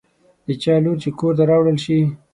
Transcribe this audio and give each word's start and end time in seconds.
د 0.45 0.47
چا 0.63 0.73
لور 0.83 0.97
چې 1.03 1.09
کور 1.19 1.33
ته 1.37 1.43
راوړل 1.49 1.77
شي. 1.85 1.99